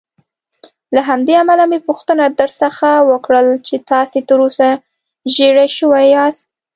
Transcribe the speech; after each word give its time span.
له 0.95 1.01
همدې 1.09 1.33
امله 1.43 1.63
مې 1.71 1.79
پوښتنه 1.87 2.23
درڅخه 2.39 2.91
وکړل 3.11 3.47
چې 3.67 3.75
تاسې 3.91 4.17
تراوسه 4.27 4.69
ژېړی 5.33 5.67
شوي 5.77 6.05
یاست. 6.15 6.45